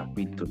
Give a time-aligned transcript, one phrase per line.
[0.00, 0.50] capítulo.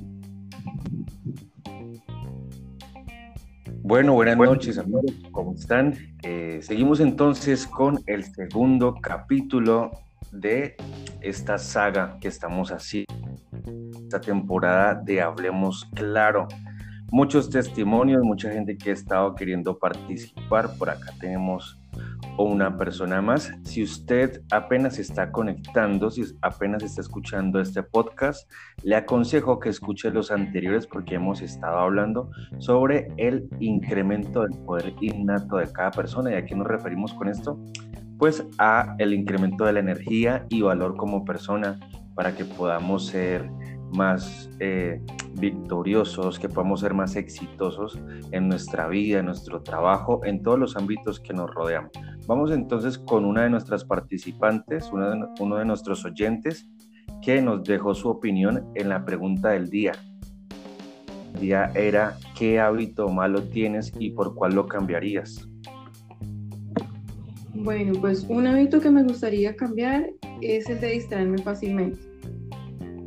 [3.81, 5.95] Bueno, buenas noches amigos, ¿cómo están?
[6.21, 9.89] Eh, seguimos entonces con el segundo capítulo
[10.31, 10.75] de
[11.21, 13.11] esta saga que estamos haciendo,
[13.99, 16.47] esta temporada de Hablemos Claro.
[17.11, 20.77] Muchos testimonios, mucha gente que ha estado queriendo participar.
[20.77, 21.78] Por acá tenemos
[22.37, 23.51] o una persona más.
[23.63, 28.49] Si usted apenas está conectando, si apenas está escuchando este podcast,
[28.83, 34.93] le aconsejo que escuche los anteriores porque hemos estado hablando sobre el incremento del poder
[35.01, 36.31] innato de cada persona.
[36.31, 37.59] ¿Y a qué nos referimos con esto?
[38.17, 41.79] Pues a el incremento de la energía y valor como persona
[42.15, 43.49] para que podamos ser
[43.91, 45.01] más eh,
[45.39, 47.99] victoriosos, que podamos ser más exitosos
[48.31, 51.89] en nuestra vida, en nuestro trabajo, en todos los ámbitos que nos rodean.
[52.27, 56.67] Vamos entonces con una de nuestras participantes, uno de, nuestros oyentes,
[57.21, 59.93] que nos dejó su opinión en la pregunta del día.
[61.33, 65.47] El día era, ¿qué hábito malo tienes y por cuál lo cambiarías?
[67.53, 70.09] Bueno, pues un hábito que me gustaría cambiar
[70.41, 72.08] es el de distraerme fácilmente.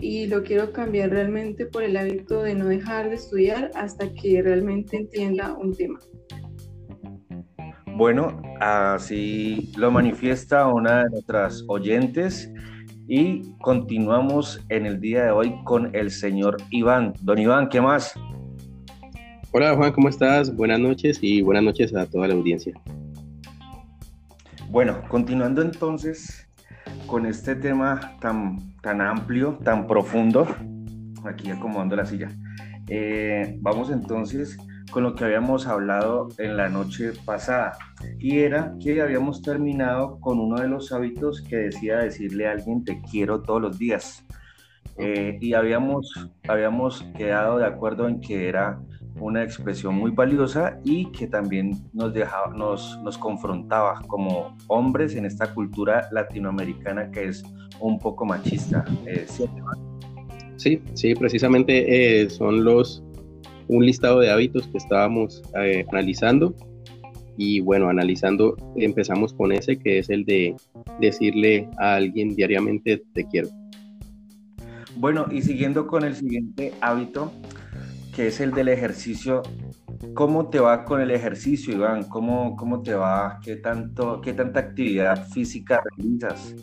[0.03, 4.43] Y lo quiero cambiar realmente por el hábito de no dejar de estudiar hasta que
[4.43, 6.01] realmente entienda un tema.
[7.95, 12.53] Bueno, así lo manifiesta una de nuestras oyentes
[13.07, 17.13] y continuamos en el día de hoy con el señor Iván.
[17.21, 18.13] Don Iván, ¿qué más?
[19.53, 20.53] Hola Juan, ¿cómo estás?
[20.57, 22.75] Buenas noches y buenas noches a toda la audiencia.
[24.69, 26.49] Bueno, continuando entonces
[27.13, 30.47] con este tema tan, tan amplio, tan profundo,
[31.27, 32.31] aquí acomodando la silla,
[32.89, 34.57] eh, vamos entonces
[34.91, 37.77] con lo que habíamos hablado en la noche pasada.
[38.19, 42.83] Y era que habíamos terminado con uno de los hábitos que decía decirle a alguien
[42.83, 44.25] te quiero todos los días.
[44.97, 48.81] Eh, y habíamos, habíamos quedado de acuerdo en que era
[49.21, 55.27] una expresión muy valiosa y que también nos, dejaba, nos, nos confrontaba como hombres en
[55.27, 57.45] esta cultura latinoamericana que es
[57.81, 58.85] un poco machista.
[59.07, 59.27] Eh,
[60.57, 60.81] ¿sí?
[60.95, 63.03] sí, precisamente eh, son los
[63.69, 66.55] un listado de hábitos que estábamos eh, analizando
[67.37, 70.55] y bueno, analizando empezamos con ese que es el de
[71.01, 73.49] decirle a alguien diariamente te quiero.
[74.97, 77.33] Bueno, y siguiendo con el siguiente hábito,
[78.15, 79.43] que es el del ejercicio,
[80.15, 82.05] ¿cómo te va con el ejercicio, Iván?
[82.05, 83.41] ¿Cómo, cómo te va?
[83.43, 86.55] ¿Qué, tanto, ¿Qué tanta actividad física realizas?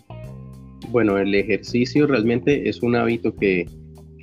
[0.89, 3.67] Bueno, el ejercicio realmente es un hábito que,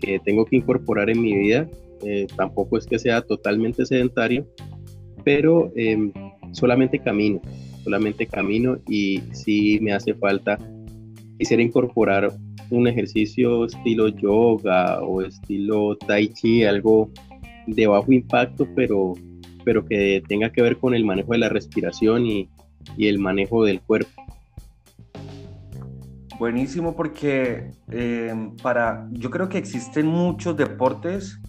[0.01, 1.69] que tengo que incorporar en mi vida
[2.03, 4.47] eh, tampoco es que sea totalmente sedentario,
[5.25, 6.13] pero em,
[6.53, 7.41] solamente camino,
[7.85, 10.59] solamente camino y si me hace falta,
[11.39, 12.33] quisiera incorporar
[12.71, 17.11] un ejercicio estilo yoga o estilo tai chi, algo
[17.67, 19.15] de bajo impacto, pero,
[19.65, 22.49] pero que tenga que ver con el manejo de la respiración y,
[22.97, 24.23] y el manejo del cuerpo.
[26.39, 31.41] Buenísimo porque em, para, yo creo que existen muchos deportes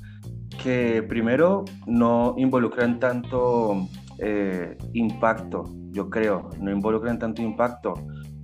[0.64, 3.88] que primero no involucran tanto
[4.20, 7.96] eh, impacto, yo creo, no involucran tanto impacto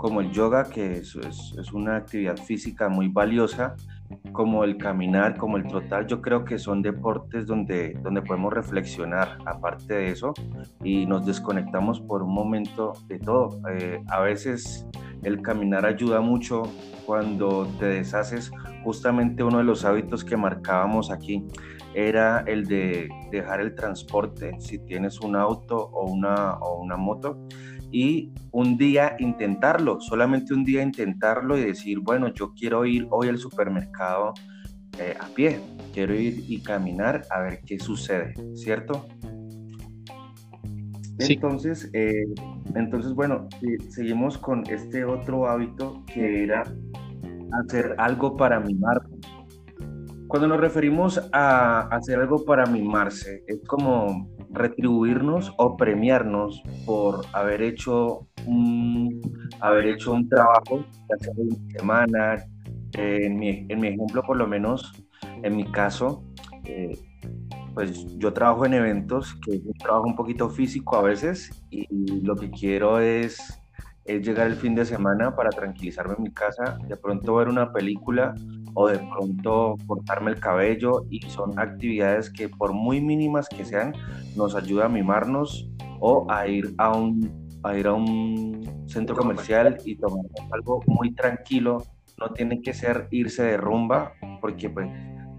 [0.04, 3.74] como el yoga, que es, es, una actividad física muy valiosa,
[4.34, 9.38] como el caminar, como el trotar, yo creo que son deportes donde, donde podemos reflexionar
[9.46, 10.34] aparte de eso
[10.84, 13.62] y nos desconectamos por un momento de todo.
[13.72, 14.86] Eh, a veces
[15.24, 16.64] el caminar ayuda mucho
[17.06, 18.52] cuando te deshaces
[18.84, 21.48] justamente uno de los hábitos que marcábamos aquí
[21.94, 27.48] era el de dejar el transporte, si tienes un auto o una, o una moto,
[27.92, 33.30] y un día intentarlo, solamente un día intentarlo y decir, bueno, yo quiero ir hoy
[33.30, 34.34] al supermercado
[35.00, 35.60] eh, a pie,
[35.94, 39.08] quiero ir y caminar a ver qué sucede, ¿cierto?
[41.20, 42.26] Entonces, eh,
[42.76, 43.48] entonces, bueno,
[43.90, 46.64] seguimos con este otro hábito que era
[47.64, 49.02] hacer algo para mimar
[50.34, 57.62] cuando nos referimos a hacer algo para mimarse, es como retribuirnos o premiarnos por haber
[57.62, 59.22] hecho un,
[59.60, 60.84] haber hecho un trabajo,
[61.14, 62.46] hace una semana,
[62.94, 65.06] en, mi, en, mi, ejemplo por lo menos,
[65.44, 66.24] en mi caso,
[66.66, 66.98] eh,
[67.76, 71.86] pues yo trabajo en eventos, que es un trabajo un poquito físico a veces, y
[72.24, 73.64] lo que quiero es
[74.06, 77.72] es llegar el fin de semana para tranquilizarme en mi casa, de pronto ver una
[77.72, 78.34] película
[78.74, 83.94] o de pronto cortarme el cabello y son actividades que por muy mínimas que sean
[84.36, 89.78] nos ayuda a mimarnos o a ir a un, a ir a un centro comercial.
[89.86, 91.84] y tomar algo muy tranquilo,
[92.20, 94.90] no tiene que ser irse de rumba porque pues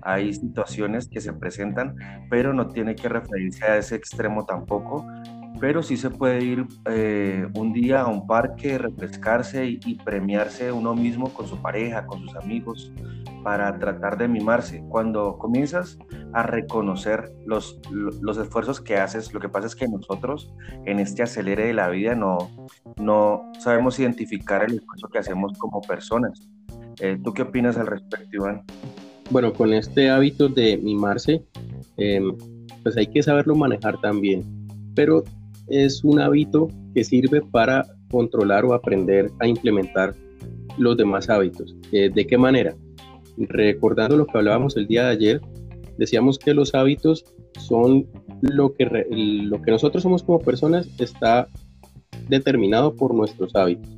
[0.03, 1.97] hay situaciones que se presentan,
[2.29, 5.07] pero no tiene que referirse a ese extremo tampoco,
[5.61, 10.95] pero sí se puede ir eh, un día a un parque, refrescarse y, premiarse uno
[10.95, 12.93] mismo con su pareja, con sus amigos,
[13.43, 14.85] para tratar de mimarse.
[14.89, 15.99] Cuando comienzas
[16.33, 20.53] a reconocer los, los esfuerzos que haces, lo que pasa es que nosotros
[20.87, 22.51] en este acelere de la vida no,
[22.97, 26.49] no sabemos identificar el esfuerzo que hacemos como personas.
[27.01, 28.63] Eh, ¿Tú qué opinas al respecto, Iván?
[29.31, 31.43] Bueno, con este hábito de mimarse,
[31.97, 32.37] em,
[32.83, 34.45] pues hay que saberlo manejar también.
[34.95, 35.25] Pero
[35.69, 40.15] es un hábito que sirve para controlar o aprender a implementar
[40.79, 41.75] los demás hábitos.
[41.93, 42.77] Eh, ¿De qué manera?
[43.37, 45.41] Recordando lo que hablábamos el día de ayer,
[45.99, 47.25] decíamos que los hábitos
[47.59, 48.07] son
[48.41, 51.49] lo que, lo que nosotros somos como personas está
[52.29, 53.91] determinado por nuestros hábitos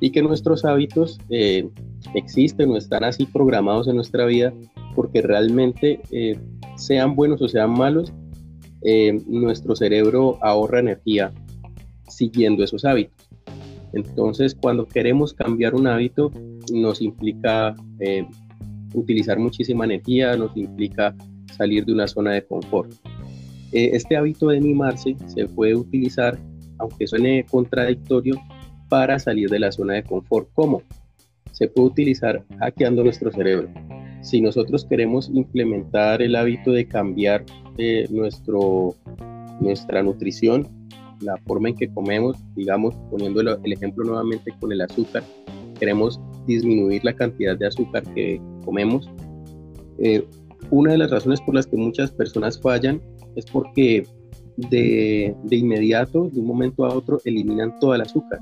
[0.00, 1.68] y que nuestros hábitos eh,
[2.14, 4.52] existen o están así programados en nuestra vida
[4.94, 6.38] porque realmente eh,
[6.76, 8.12] sean buenos o sean malos,
[8.82, 11.32] eh, nuestro cerebro ahorra energía
[12.08, 13.28] siguiendo esos hábitos.
[13.92, 16.30] Entonces, cuando queremos cambiar un hábito,
[16.72, 18.26] nos implica eh,
[18.94, 21.14] utilizar muchísima energía, nos implica
[21.56, 22.92] salir de una zona de confort.
[23.72, 26.38] este hábito de mimarse se puede utilizar,
[26.78, 28.40] aunque suene contradictorio,
[28.88, 30.48] para salir de la zona de confort.
[30.54, 30.82] ¿Cómo?
[31.52, 33.68] Se puede utilizar hackeando nuestro cerebro.
[34.22, 37.44] Si nosotros queremos implementar el hábito de cambiar
[38.10, 38.94] nuestro,
[39.60, 40.68] nuestra nutrición,
[41.20, 45.22] la forma en que comemos, digamos, poniendo el ejemplo nuevamente con el azúcar,
[45.78, 49.08] queremos disminuir la cantidad de azúcar que comemos.
[49.98, 50.24] Eh,
[50.70, 53.00] una de las razones por las que muchas personas fallan
[53.36, 54.06] es porque
[54.56, 58.40] de, de, inmediato, de un momento a otro, eliminan todo el azúcar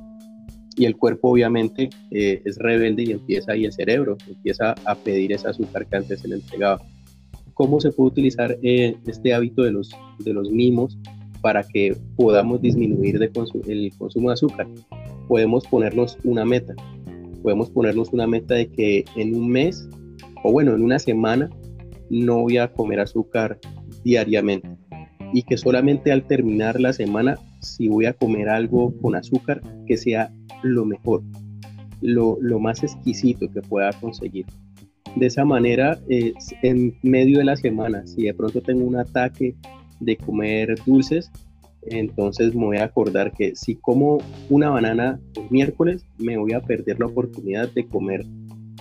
[0.78, 5.32] y el cuerpo obviamente eh, es rebelde y empieza ahí el cerebro, empieza a pedir
[5.32, 6.80] ese azúcar que antes se le entregaba.
[7.58, 9.90] ¿Cómo se puede utilizar eh, este hábito de los,
[10.20, 10.96] de los mimos
[11.42, 13.30] para que podamos disminuir el
[13.98, 14.68] consumo de azúcar?
[15.26, 16.74] Podemos ponernos una meta,
[17.42, 19.88] podemos ponernos una meta de que en un mes
[20.44, 21.50] o bueno, en una semana
[22.10, 23.58] no voy a comer azúcar
[24.04, 24.68] diariamente
[25.32, 29.96] y que solamente al terminar la semana, si voy a comer algo con azúcar, que
[29.96, 30.32] sea
[30.62, 31.22] lo mejor,
[32.00, 34.46] lo, más exquisito que pueda conseguir.
[35.16, 39.54] De esa manera, en medio de la semana, si de pronto tengo un ataque
[40.00, 41.30] de comer dulces,
[41.82, 44.18] entonces me voy a acordar que si como
[44.48, 48.24] una banana el miércoles, me voy a perder la oportunidad de comer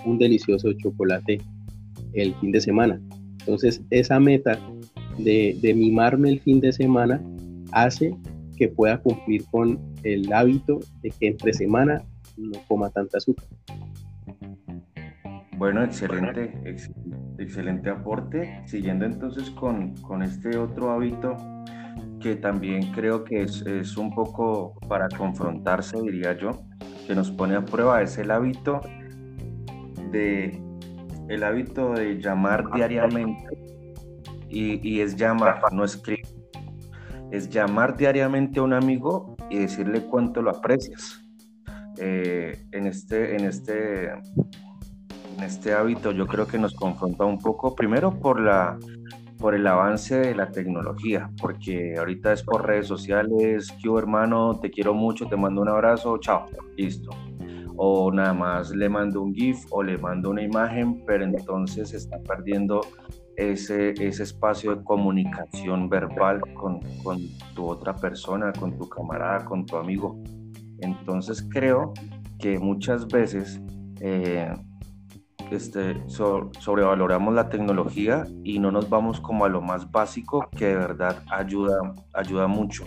[0.06, 1.40] un delicioso chocolate
[2.14, 3.02] el fin de semana.
[3.40, 4.60] Entonces, esa meta
[5.18, 7.22] de, de mimarme el fin de semana
[7.72, 8.16] hace
[8.58, 12.04] que pueda cumplir con el hábito de que entre semana
[12.36, 13.46] no coma tanta azúcar.
[15.58, 16.54] Bueno, excelente,
[17.38, 18.62] excelente aporte.
[18.66, 21.36] Siguiendo entonces con, con, este otro hábito
[22.20, 26.52] que también creo que es, es, un poco para confrontarse, diría yo,
[27.06, 28.82] que nos pone a prueba, es el hábito
[30.12, 30.62] de,
[31.30, 33.48] el hábito de llamar diariamente
[34.50, 36.38] y, y es llamar, no escribir
[37.32, 41.24] es llamar diariamente a un amigo y decirle cuánto lo aprecias.
[42.00, 44.12] Eh, en, este, en, este,
[45.38, 48.78] en este hábito yo creo que nos confronta un poco, primero por, la,
[49.38, 54.72] por el avance de la tecnología, porque ahorita es por redes sociales, que hermano, te
[54.72, 57.10] quiero mucho, te mando un abrazo, chao, listo.
[57.76, 62.18] O nada más le mando un GIF o le mando una imagen, pero entonces está
[62.20, 62.82] perdiendo
[63.36, 67.20] ese, ese espacio de comunicación verbal con, con,
[67.54, 70.20] tu otra persona, con tu camarada, con tu amigo.
[70.80, 71.94] Entonces creo
[72.40, 73.62] que muchas veces
[74.02, 74.52] eh,
[75.52, 80.76] este, sobrevaloramos la tecnología y no nos vamos como a lo más básico que de
[80.76, 82.86] verdad ayuda, ayuda mucho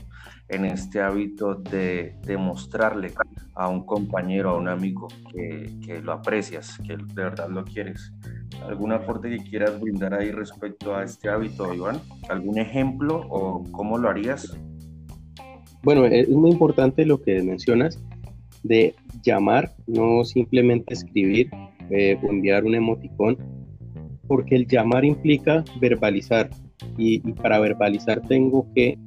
[0.48, 3.12] en este hábito de demostrarle
[3.54, 8.12] a un compañero, a un amigo que, que lo aprecias, que de verdad lo quieres.
[8.66, 12.00] ¿Algún aporte que quieras brindar ahí respecto a este hábito, Iván?
[12.28, 14.56] ¿Algún ejemplo o cómo lo harías?
[15.82, 18.02] Bueno, es muy importante lo que mencionas
[18.62, 21.50] de llamar, no simplemente escribir
[21.90, 23.38] eh, o enviar un emoticón,
[24.26, 26.50] porque el llamar implica verbalizar
[26.96, 28.98] y, para verbalizar tengo que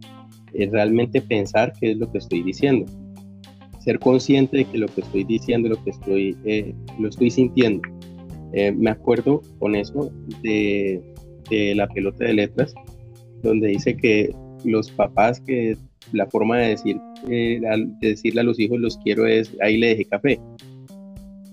[0.54, 2.86] eh, realmente pensar qué es lo que estoy diciendo,
[3.80, 7.82] ser consciente de que lo que estoy diciendo, lo que estoy, eh, lo estoy sintiendo.
[8.54, 10.12] Eh, me acuerdo con eso
[10.42, 11.02] de,
[11.76, 12.74] la pelota de letras,
[13.42, 15.78] donde dice que los papás que
[16.12, 16.98] la forma de, decir,
[17.30, 17.62] eh,
[18.02, 20.40] de decirle a los hijos los quiero es ahí le dejé café.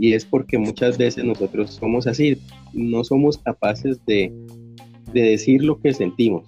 [0.00, 2.38] Y es porque muchas veces nosotros somos así,
[2.72, 4.32] no somos capaces de,
[5.12, 6.46] de decir lo que sentimos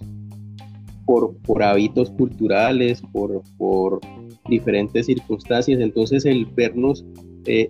[1.05, 3.99] por, por hábitos culturales, por, por
[4.49, 5.79] diferentes circunstancias.
[5.79, 7.05] Entonces el vernos
[7.45, 7.69] eh,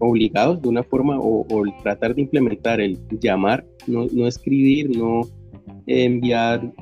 [0.00, 5.20] obligados de una forma o, el tratar de implementar el llamar, no, no escribir, no
[5.86, 6.72] enviar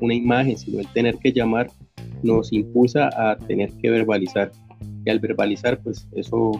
[0.00, 1.68] una imagen, sino el tener que llamar,
[2.22, 4.50] nos impulsa a tener que verbalizar.
[5.04, 6.52] Y al verbalizar, pues eso,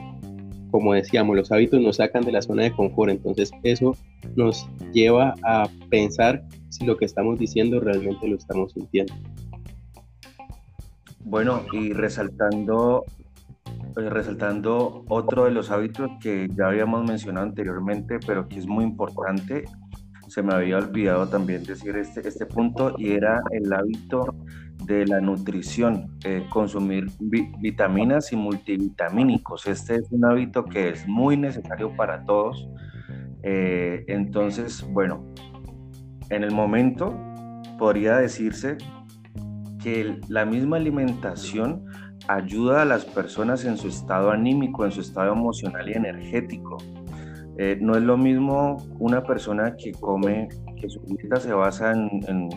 [0.70, 3.96] como decíamos, los hábitos nos sacan de la zona de confort, entonces eso
[4.34, 9.14] nos lleva a pensar si lo que estamos diciendo realmente lo estamos sintiendo.
[11.24, 13.04] Bueno, y resaltando,
[13.96, 18.84] eh, resaltando otro de los hábitos que ya habíamos mencionado anteriormente, pero que es muy
[18.84, 19.64] importante,
[20.28, 24.34] se me había olvidado también decir este, este punto, y era el hábito
[24.84, 29.66] de la nutrición, eh, consumir vitaminas y multivitamínicos.
[29.66, 32.68] Este es un hábito que es muy necesario para todos.
[33.42, 35.24] Eh, entonces, bueno,
[36.30, 37.14] en el momento
[37.78, 38.78] podría decirse
[39.82, 41.84] que la misma alimentación
[42.28, 46.78] ayuda a las personas en su estado anímico, en su estado emocional y energético.
[47.58, 50.48] Eh, no es lo mismo una persona que come,
[50.80, 52.50] que su dieta se basa en,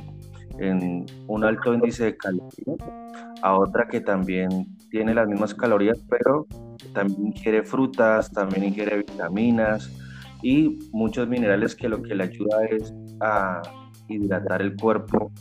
[1.27, 2.77] un alto índice de calorías,
[3.41, 6.45] a otra que también tiene las mismas calorías, pero
[6.93, 9.89] también ingiere frutas, también ingiere vitaminas
[10.41, 13.61] y muchos minerales que lo que le ayuda es a
[14.09, 15.31] hidratar el cuerpo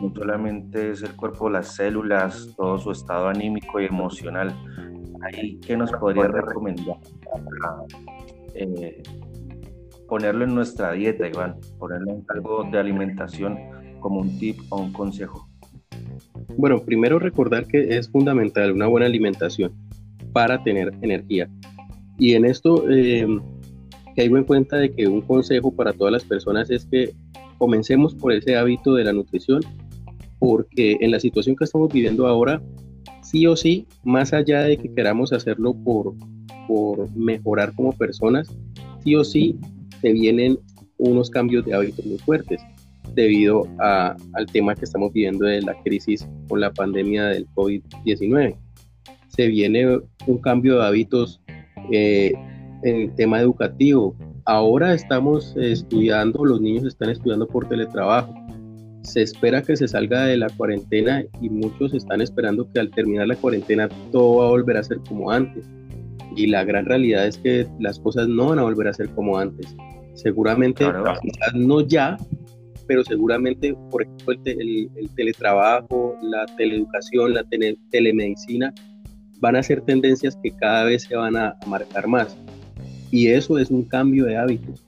[0.00, 4.54] no solamente es el cuerpo, las células, todo su estado anímico y emocional.
[5.22, 6.96] Ahí, ¿qué nos podría recomendar?
[8.56, 9.02] Eh,
[10.08, 13.58] ponerlo en nuestra dieta, Iván, ponerlo en algo de alimentación
[14.00, 15.48] como un tip o un consejo.
[16.56, 19.72] Bueno, primero recordar que es fundamental una buena alimentación
[20.32, 21.48] para tener energía.
[22.18, 23.26] Y en esto eh,
[24.14, 27.12] caigo en cuenta de que un consejo para todas las personas es que
[27.58, 29.60] comencemos por ese hábito de la nutrición
[30.38, 32.62] porque en la situación que estamos viviendo ahora,
[33.22, 36.14] sí o sí, más allá de que queramos hacerlo por,
[36.66, 38.48] por mejorar como personas,
[39.02, 39.58] sí o sí
[40.00, 40.58] se vienen
[40.98, 42.60] unos cambios de hábitos muy fuertes
[43.14, 48.56] debido al tema que estamos viviendo de la crisis con la pandemia del COVID-19.
[49.28, 51.40] Se viene un cambio de hábitos
[51.90, 52.32] eh,
[52.82, 54.14] en el tema educativo.
[54.44, 58.34] Ahora estamos estudiando, los niños están estudiando por teletrabajo
[59.06, 63.28] se espera que se salga de la cuarentena y muchos están esperando que al terminar
[63.28, 65.64] la cuarentena todo va a volver a ser como antes.
[66.36, 69.38] Y la gran realidad es que las cosas no van a volver a ser como
[69.38, 69.74] antes.
[70.14, 70.86] Seguramente,
[71.54, 72.16] no ya,
[72.86, 77.44] pero seguramente, por ejemplo, el, teletrabajo, la teleeducación, la
[77.90, 78.72] telemedicina,
[79.40, 82.36] van a ser tendencias que cada vez se van a marcar más.
[83.10, 84.86] Y eso es un cambio de hábitos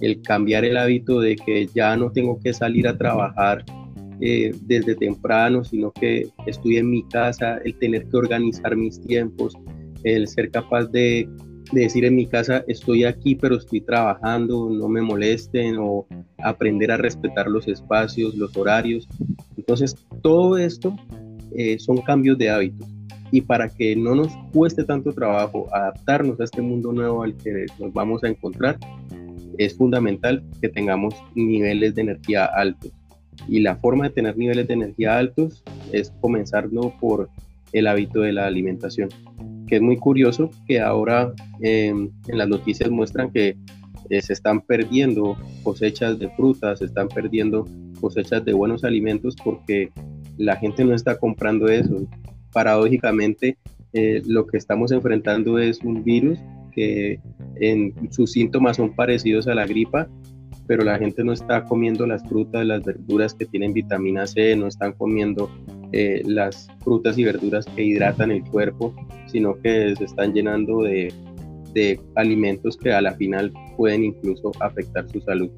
[0.00, 3.64] el cambiar el hábito de que ya no tengo que salir a trabajar
[4.20, 9.54] eh, desde temprano, sino que estoy en mi casa, el tener que organizar mis tiempos,
[10.04, 11.28] el ser capaz de,
[11.72, 16.06] decir en mi casa estoy aquí pero estoy trabajando, no me molesten o
[16.38, 19.06] aprender a respetar los espacios, los horarios.
[19.56, 20.96] Entonces, todo esto
[21.54, 22.88] eh, son cambios de hábitos.
[23.30, 27.66] Y para que no nos cueste tanto trabajo adaptarnos a este mundo nuevo al que
[27.78, 28.78] nos vamos a encontrar,
[29.58, 32.92] es fundamental que tengamos niveles de energía altos.
[33.46, 35.62] Y la forma de tener niveles de energía altos
[35.92, 37.28] es comenzarlo por
[37.72, 39.10] el hábito de la alimentación,
[39.68, 43.56] que es muy curioso que ahora em, en las noticias muestran que
[44.10, 47.66] eh, se están perdiendo cosechas de frutas, se están perdiendo
[48.00, 49.90] cosechas de buenos alimentos porque
[50.38, 52.08] la gente no está comprando eso.
[52.52, 53.58] Paradójicamente,
[53.92, 56.38] eh, lo que estamos enfrentando es un virus
[56.72, 57.20] que
[57.56, 60.08] en sus síntomas son parecidos a la gripa,
[60.68, 64.66] pero la gente no está comiendo las frutas, las verduras que tienen vitamina C, no
[64.66, 65.50] están comiendo
[65.92, 68.94] eh, las frutas y verduras que hidratan el cuerpo,
[69.26, 71.12] sino que se están llenando de,
[71.72, 75.50] de alimentos que a la final pueden incluso afectar su salud.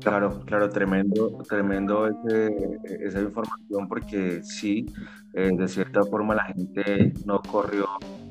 [0.00, 2.10] Claro, claro, tremendo, tremendo
[2.84, 4.84] esa información porque sí,
[5.32, 7.86] eh, de cierta forma la gente no corrió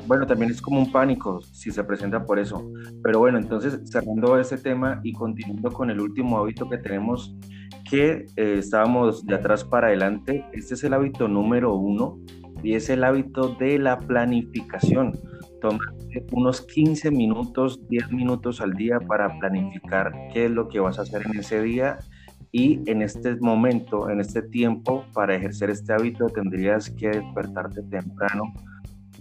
[0.08, 2.70] bueno, también es como un pánico si se presenta por eso.
[3.04, 7.36] Pero bueno, entonces cerrando ese tema y continuando con el último hábito que tenemos,
[7.90, 12.20] que eh, estábamos de atrás para adelante, este es el hábito número uno
[12.64, 15.20] y es el hábito de la planificación.
[15.62, 15.84] Toma
[16.32, 21.04] unos 15 minutos, 10 minutos al día para planificar qué es lo que vas a
[21.04, 21.98] hacer en ese día
[22.52, 28.54] y en este momento, en este tiempo, para ejercer este hábito tendrías que despertarte temprano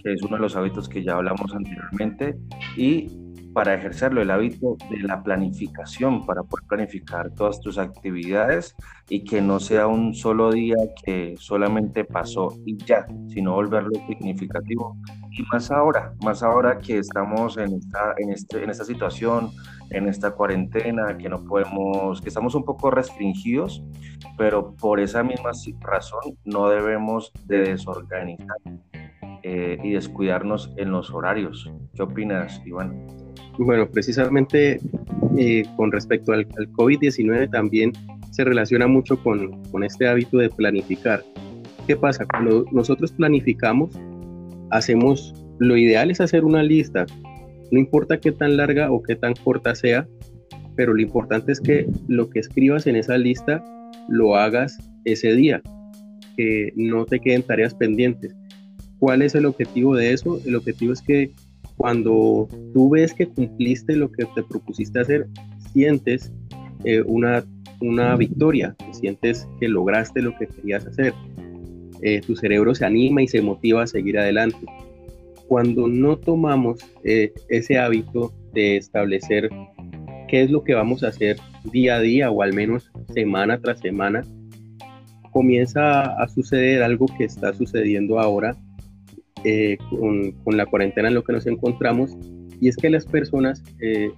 [0.03, 2.35] es uno de los hábitos que ya hablamos anteriormente,
[2.75, 3.07] y
[3.53, 8.75] para ejercerlo, el hábito de la planificación, para poder planificar todas tus actividades
[9.09, 14.97] y que no sea un solo día que solamente pasó y ya, sino volverlo significativo.
[15.31, 19.51] Y más ahora, más ahora que estamos en esta, en este, en esta situación,
[19.91, 23.83] en esta cuarentena, que no podemos, que estamos un poco restringidos,
[24.35, 28.57] pero por esa misma razón no debemos de desorganizar
[29.43, 31.69] eh, y descuidarnos en los horarios.
[31.95, 33.07] ¿Qué opinas, Iván?
[33.57, 34.79] Bueno, precisamente
[35.37, 37.93] eh, con respecto al, COVID-19 también
[38.31, 41.23] se relaciona mucho con, con, este hábito de planificar.
[41.85, 42.25] ¿Qué pasa?
[42.25, 43.91] Cuando nosotros planificamos,
[44.71, 47.05] hacemos, lo ideal es hacer una lista,
[47.71, 50.07] no importa qué tan larga o qué tan corta sea,
[50.75, 53.63] pero lo importante es que lo que escribas en esa lista
[54.07, 55.61] lo hagas ese día,
[56.37, 58.35] que no te queden tareas pendientes.
[59.03, 60.39] ¿Cuál es el objetivo de eso?
[60.45, 61.31] El objetivo es que
[61.75, 65.27] cuando tú ves que cumpliste lo que te propusiste hacer,
[65.73, 66.31] sientes
[66.85, 67.43] eh, una,
[67.81, 71.13] una victoria, sientes que lograste lo que querías hacer.
[72.01, 74.65] Eh, tu cerebro se anima y se motiva a seguir adelante.
[75.49, 79.49] Cuando no tomamos eh, ese hábito de establecer
[80.29, 81.35] qué es lo que vamos a hacer
[81.73, 84.21] día a día o al menos semana tras semana,
[85.33, 88.55] comienza a suceder algo que está sucediendo ahora
[89.43, 92.17] eh, con, la cuarentena en lo que nos encontramos,
[92.59, 94.11] y es que las personas eh,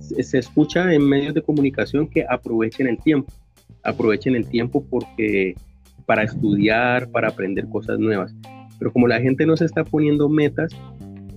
[0.00, 3.32] se, escucha en medios de comunicación que aprovechen el tiempo,
[3.82, 5.54] aprovechen el tiempo porque
[6.06, 8.34] para estudiar, para aprender cosas nuevas.
[8.78, 10.70] Pero como la gente no se está poniendo metas,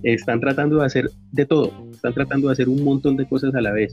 [0.02, 3.60] están tratando de hacer de todo, están tratando de hacer un montón de cosas a
[3.60, 3.92] la vez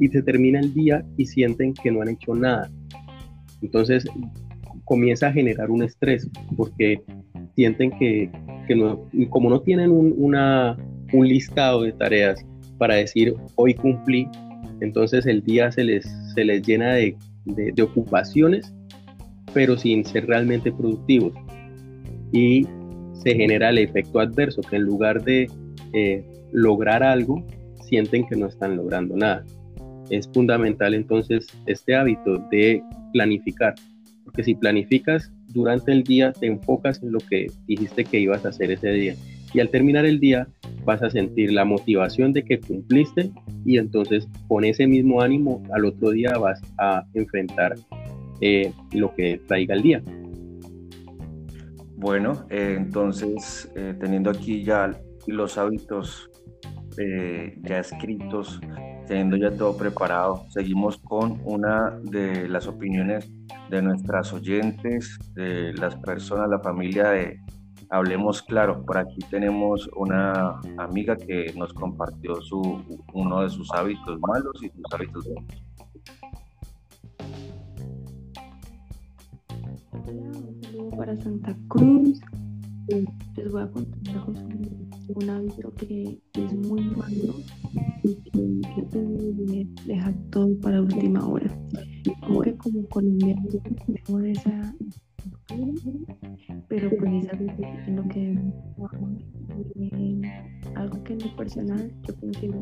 [0.00, 2.70] y se termina el día y sienten que no han hecho nada.
[3.62, 4.04] Entonces
[4.84, 7.02] comienza a generar un estrés porque
[7.54, 8.30] sienten que,
[9.30, 10.76] como no tienen un, una,
[11.12, 12.44] un listado de tareas
[12.78, 14.28] para decir hoy cumplí,
[14.80, 17.16] entonces el día se les, se les llena de,
[17.82, 18.74] ocupaciones,
[19.54, 21.32] pero sin ser realmente productivos.
[22.32, 22.66] Y
[23.14, 25.48] se genera el efecto adverso, que en lugar de
[25.92, 27.44] eh, lograr algo,
[27.84, 29.44] sienten que no están logrando nada.
[30.10, 33.74] Es fundamental entonces este hábito de planificar,
[34.28, 38.50] porque si planificas durante el día te enfocas en lo que dijiste que ibas a
[38.50, 39.14] hacer ese día.
[39.54, 40.46] Y al terminar el día
[40.84, 43.30] vas a sentir la motivación de que cumpliste
[43.64, 47.76] y entonces con ese mismo ánimo al otro día vas a enfrentar
[48.42, 50.02] eh, lo que traiga el día.
[51.96, 54.90] Bueno, eh, entonces eh, teniendo aquí ya
[55.26, 56.28] los hábitos
[57.62, 58.60] ya escritos,
[59.08, 63.28] teniendo ya todo preparado, seguimos con una de las opiniones
[63.70, 67.40] de nuestras oyentes, de las personas, la familia de
[67.90, 68.84] Hablemos Claro.
[68.84, 72.82] Por aquí tenemos una amiga que nos compartió su,
[73.14, 75.68] uno de sus hábitos malos y sus hábitos buenos.
[80.96, 82.20] para Santa Cruz.
[83.36, 84.24] Les voy a contar
[85.08, 87.34] un hábito que es muy malo
[88.08, 91.48] y que, que todo para última hora.
[92.02, 94.74] Que como colombianos tenemos esa
[96.68, 98.38] pero precisamente en lo que
[100.74, 102.60] algo que en lo personal yo considero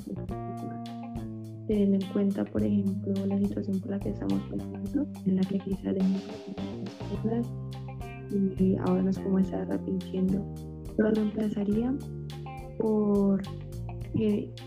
[1.67, 5.59] teniendo en cuenta por ejemplo la situación por la que estamos pasando en la que
[5.59, 6.23] quizás dejamos
[8.31, 10.45] y ahora nos como estar arrepintiendo.
[10.99, 11.95] Lo reemplazaría
[12.79, 13.43] por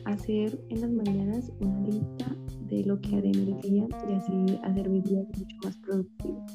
[0.05, 2.35] hacer en las mañanas una lista
[2.69, 6.45] de lo que haré en el día y así hacer mi día mucho más productivo.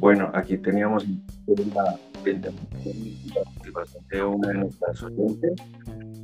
[0.00, 5.52] Bueno, aquí teníamos la participación de una de nuestras oyentes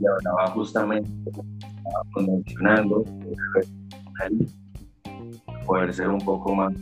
[0.01, 1.11] y hablaba justamente,
[2.16, 3.05] mencionando,
[5.66, 6.73] poder ser un poco más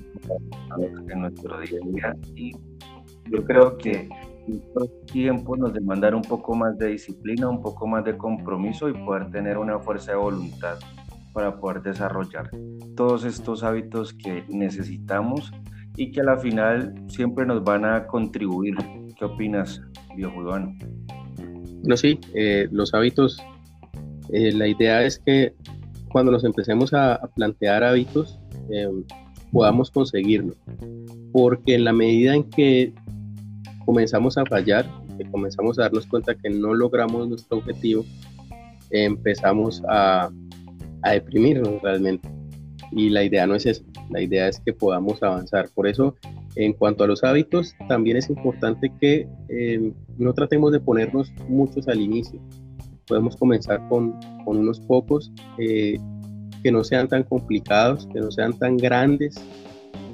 [0.79, 2.53] en nuestro día a día y
[3.31, 4.09] yo creo que
[4.57, 8.93] estos tiempos nos demandan un poco más de disciplina, un poco más de compromiso y
[8.93, 10.79] poder tener una fuerza de voluntad
[11.33, 12.51] para poder desarrollar
[12.97, 15.53] todos estos hábitos que necesitamos
[15.97, 18.75] y que a la final siempre nos van a contribuir.
[19.19, 19.83] ¿Qué opinas,
[20.17, 20.43] viejo?
[21.85, 23.43] No, sí, eh, los hábitos,
[24.31, 25.55] eh, la idea es que
[26.11, 29.05] cuando nos empecemos a, plantear hábitos, em,
[29.53, 30.55] podamos conseguirlo.
[31.33, 32.95] Porque en la medida en que
[33.89, 34.85] comenzamos a fallar,
[35.17, 38.05] que comenzamos a darnos cuenta que no logramos nuestro objetivo,
[38.91, 40.31] empezamos a,
[41.01, 42.29] a deprimirnos realmente.
[42.93, 45.71] Y la idea no es eso, la idea es que podamos avanzar.
[45.75, 46.15] Por eso,
[46.55, 51.89] en cuanto a los hábitos, también es importante que eh, no tratemos de ponernos muchos
[51.89, 52.39] al inicio,
[53.07, 55.99] podemos comenzar con, con unos pocos eh,
[56.63, 59.35] que no sean tan complicados, que no sean tan grandes,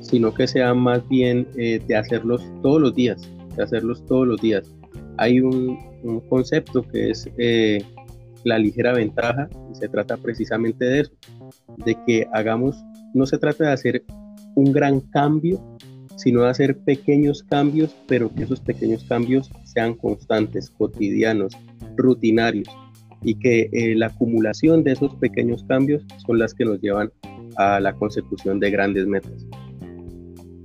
[0.00, 3.28] sino que sean más bien eh, de hacerlos todos los días,
[3.62, 4.70] hacerlos todos los días.
[5.16, 5.78] Hay un,
[6.28, 7.82] concepto que es eh,
[8.44, 11.12] la ligera ventaja y se trata precisamente de eso,
[11.78, 12.76] de que hagamos,
[13.14, 14.04] no se trata de hacer
[14.54, 15.60] un gran cambio,
[16.16, 21.56] sino de hacer pequeños cambios, pero que esos pequeños cambios sean constantes, cotidianos,
[21.96, 22.68] rutinarios,
[23.22, 27.10] y que eh, la acumulación de esos pequeños cambios son las que nos llevan
[27.56, 29.46] a la consecución de grandes metas.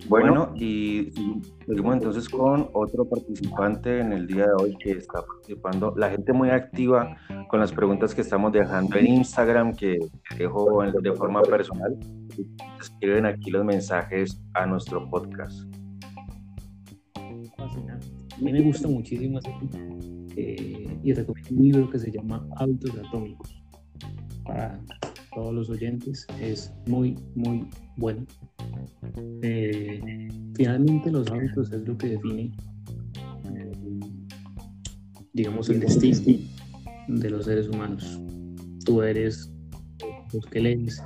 [0.10, 1.12] Bueno, y,
[1.68, 5.94] seguimos entonces con otro participante en el día de hoy que está participando.
[5.96, 7.16] La gente muy activa
[7.48, 10.00] con las preguntas que estamos dejando en Instagram, que
[10.36, 11.96] dejo de forma personal.
[12.82, 15.62] Escriben aquí los mensajes a nuestro podcast.
[17.60, 19.40] A mí me gusta muchísimo
[20.36, 23.62] eh, y recomiendo un libro que se llama Hábitos Atómicos
[24.44, 24.80] para
[25.34, 26.26] todos los oyentes.
[26.40, 28.26] Es muy, muy bueno.
[29.42, 32.52] Eh, finalmente los hábitos es lo que define,
[33.56, 33.72] eh,
[35.34, 36.40] digamos, el destino
[37.08, 38.20] de los seres humanos.
[38.86, 39.52] Tú eres
[40.34, 41.02] los que lees,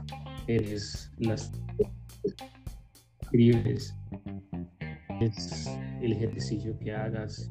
[0.48, 1.52] eres las
[3.22, 3.96] escribes,
[5.22, 5.70] es
[6.02, 7.50] el ejercicio que hagas,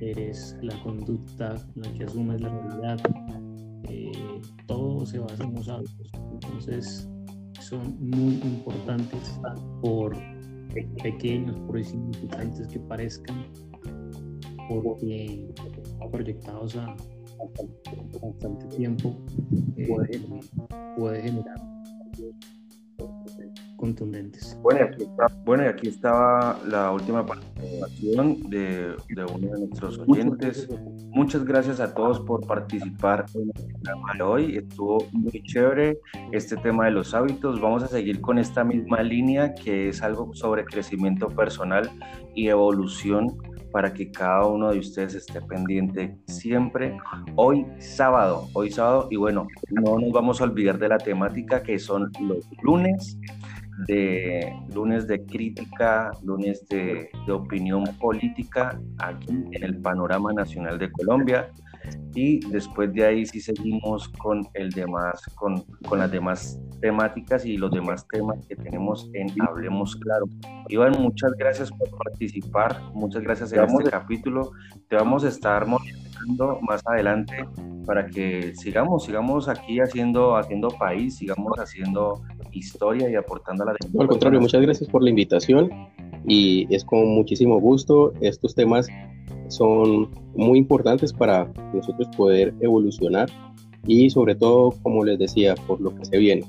[0.00, 3.39] eres la conducta la que asumes la realidad.
[4.66, 6.10] Todo se basa en los hábitos.
[6.32, 7.08] Entonces,
[7.60, 9.40] son muy importantes
[9.82, 10.16] por
[11.02, 13.46] pequeños, por insignificantes que parezcan,
[14.68, 15.48] porque
[16.10, 16.96] proyectados a,
[18.22, 19.16] bastante tiempo
[19.76, 19.88] eh,
[20.96, 21.69] puede generar
[23.80, 24.58] contundentes.
[24.62, 25.06] Bueno, aquí
[25.44, 30.68] bueno, y aquí estaba la última participación de, de, uno de nuestros oyentes.
[31.08, 34.56] Muchas gracias a todos por participar en el programa de hoy.
[34.56, 35.98] Estuvo muy chévere
[36.30, 37.60] este tema de los hábitos.
[37.60, 41.90] Vamos a seguir con esta misma línea que es algo sobre crecimiento personal
[42.34, 43.36] y evolución
[43.72, 46.96] para que cada uno de ustedes esté pendiente siempre.
[47.36, 51.78] Hoy sábado, hoy sábado, y bueno, no nos vamos a olvidar de la temática que
[51.78, 53.16] son los lunes
[53.86, 61.48] de lunes de crítica, lunes de, opinión política aquí en el panorama nacional de Colombia
[62.14, 67.56] y después de ahí sí seguimos con el demás, con, con, las demás temáticas y
[67.56, 70.26] los demás temas que tenemos en Hablemos Claro.
[70.68, 74.52] Iván, muchas gracias por participar, muchas gracias en este capítulo.
[74.88, 77.44] Te vamos a estar monitoreando más adelante
[77.86, 82.22] para que sigamos, sigamos aquí haciendo, haciendo país, sigamos haciendo
[82.52, 85.70] historia y aportando a la Al contrario, muchas gracias por la invitación
[86.26, 88.12] y es con muchísimo gusto.
[88.20, 88.88] Estos temas
[89.50, 93.28] son muy importantes para nosotros poder evolucionar
[93.86, 96.44] y sobre todo, como les decía, por lo que se viene.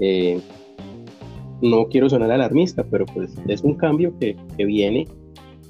[0.00, 0.40] Eh,
[1.62, 5.06] no quiero sonar alarmista, pero pues es un cambio que, que viene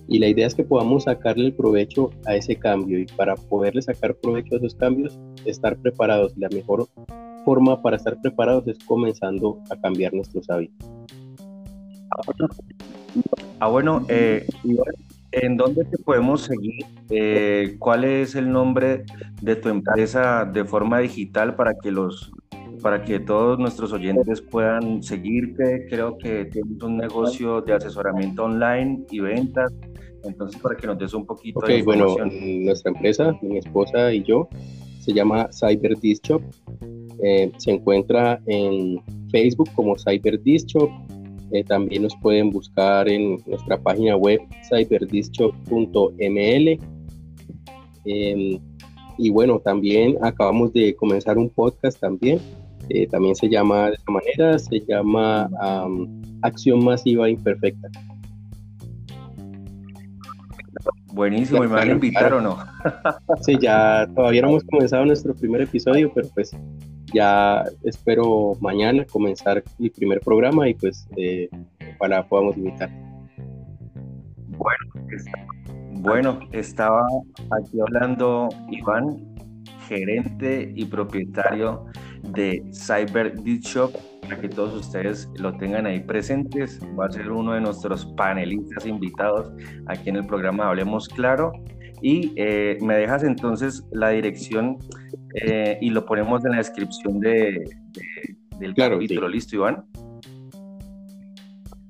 [0.07, 3.81] y la idea es que podamos sacarle el provecho a ese cambio y para poderle
[3.81, 6.37] sacar provecho a esos cambios, estar preparados.
[6.37, 6.89] La mejor
[7.45, 10.91] forma para estar preparados es comenzando a cambiar nuestros hábitos.
[13.61, 14.47] Ah, bueno, eh,
[15.43, 16.85] ¿en dónde te podemos seguir?
[17.11, 19.05] Eh, ¿Cuál es el nombre
[19.43, 22.33] de tu empresa de forma digital para que los
[22.83, 25.87] para que todos nuestros oyentes puedan seguirte?
[25.89, 29.73] Creo que tienes un negocio de asesoramiento online y ventas.
[30.25, 32.29] Entonces, para que nos des un poquito de información.
[32.29, 34.49] bueno, nuestra empresa, mi esposa y yo,
[35.01, 36.43] se llama Cyber Disc Shop.
[37.23, 40.91] Eh, se encuentra en Facebook como Cyber Disc Shop.
[41.53, 46.79] Eh, también nos pueden buscar en nuestra página web cyberdiscshop.ml.
[48.07, 48.61] Em,
[49.19, 52.41] y bueno, también acabamos de comenzar un podcast también.
[52.89, 55.49] Eh, también se llama de esta manera, se llama
[56.43, 57.89] Acción Masiva Imperfecta.
[61.15, 62.59] Buenísimo, ¿y me van a invitar o no?
[63.43, 66.51] sí, ya todavía no hemos comenzado nuestro primer episodio, pero pues
[67.13, 71.49] ya espero mañana comenzar mi primer programa y pues eh,
[71.97, 72.91] ojalá podamos invitar.
[74.49, 74.95] Bueno,
[76.01, 77.07] bueno, estaba
[77.51, 79.35] aquí hablando Iván,
[79.89, 81.87] gerente y propietario
[82.35, 86.81] de Cyber Shop, para que todos ustedes lo tengan ahí presentes.
[86.99, 89.53] Va a ser uno de nuestros panelistas invitados
[89.87, 91.53] aquí en el programa Hablemos Claro.
[92.03, 94.79] Y eh, me dejas entonces la dirección
[95.35, 97.65] eh, y lo ponemos en la descripción de,
[98.59, 99.29] del capítulo.
[99.29, 99.85] ¿Listo, Iván?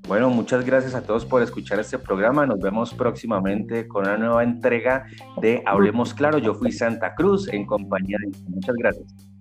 [0.06, 2.44] Bueno, muchas gracias a todos por escuchar este programa.
[2.44, 5.06] Nos vemos próximamente con una nueva entrega
[5.40, 6.38] de Hablemos Claro.
[6.38, 8.30] Yo fui Santa Cruz en compañía de...
[8.48, 9.33] Muchas gracias.